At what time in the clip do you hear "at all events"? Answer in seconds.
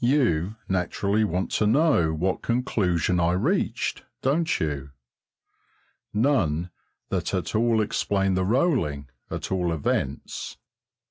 9.30-10.58